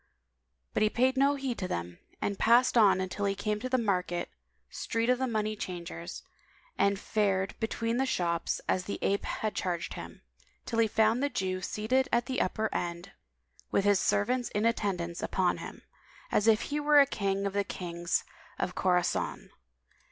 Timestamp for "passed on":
2.39-3.07